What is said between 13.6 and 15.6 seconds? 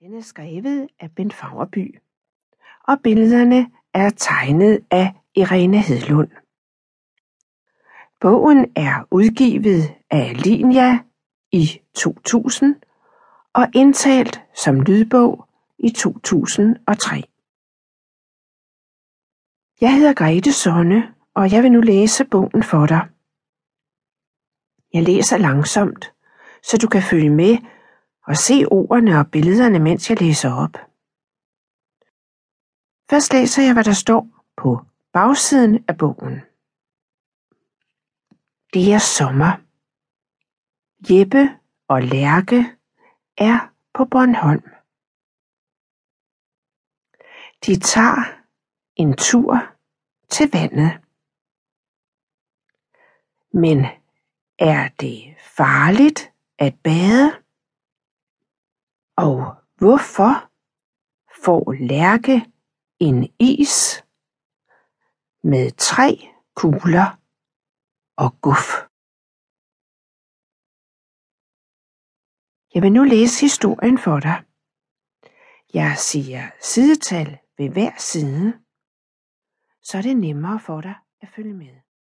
indtalt som lydbog